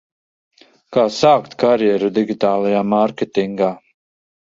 [0.97, 3.73] Kā sākt karjeru digitālajā mārketingā?